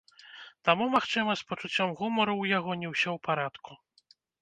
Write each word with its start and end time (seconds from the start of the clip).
Таму, 0.69 0.87
магчыма, 0.95 1.31
з 1.43 1.47
пачуццём 1.51 1.89
гумару 2.01 2.33
ў 2.39 2.57
яго 2.59 2.71
не 2.83 2.87
ўсё 2.95 3.07
ў 3.15 3.19
парадку. 3.29 3.83